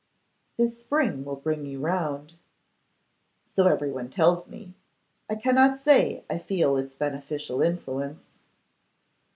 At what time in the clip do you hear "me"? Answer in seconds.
4.47-4.73